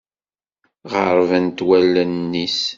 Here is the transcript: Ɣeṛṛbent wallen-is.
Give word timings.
Ɣeṛṛbent 0.93 1.59
wallen-is. 1.67 2.59